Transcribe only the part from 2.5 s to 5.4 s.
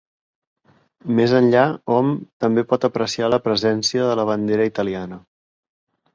pot apreciar la presència de la bandera italiana.